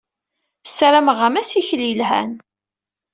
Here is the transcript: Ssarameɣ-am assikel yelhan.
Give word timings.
Ssarameɣ-am 0.67 1.35
assikel 1.41 1.81
yelhan. 1.85 2.31